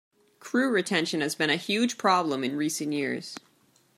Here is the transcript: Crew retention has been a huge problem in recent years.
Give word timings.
Crew 0.39 0.67
retention 0.71 1.21
has 1.21 1.35
been 1.35 1.51
a 1.51 1.55
huge 1.57 1.95
problem 1.99 2.43
in 2.43 2.55
recent 2.57 2.91
years. 2.91 3.37